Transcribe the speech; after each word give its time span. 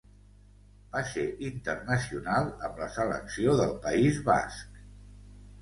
Va 0.93 1.01
ser 1.09 1.25
internacional 1.49 2.49
amb 2.69 2.81
la 2.85 2.89
selecció 2.97 3.55
del 3.61 3.77
País 3.87 4.19
Basc. 4.31 4.85